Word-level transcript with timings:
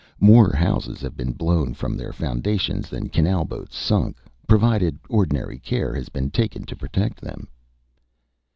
More 0.19 0.51
houses 0.51 0.99
have 1.01 1.15
been 1.15 1.31
blown 1.33 1.75
from 1.75 1.95
their 1.95 2.11
foundations 2.11 2.89
than 2.89 3.09
canal 3.09 3.45
boats 3.45 3.77
sunk, 3.77 4.17
provided 4.47 4.97
ordinary 5.07 5.59
care 5.59 5.93
has 5.93 6.09
been 6.09 6.31
taken 6.31 6.63
to 6.63 6.75
protect 6.75 7.21
them." 7.21 7.47